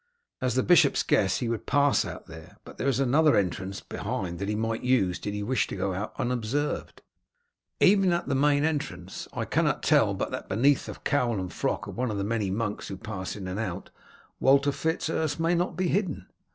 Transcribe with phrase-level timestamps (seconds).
[0.41, 4.39] As the bishop's guest he would pass out there, but there is another entrance behind
[4.39, 7.03] that he might use did he wish to go out unobserved.
[7.79, 11.85] Even at the main entrance I cannot tell but that, beneath the cowl and frock
[11.85, 13.91] of one of the many monks who pass in and out,
[14.39, 16.25] Walter Fitz Urse may not be hidden.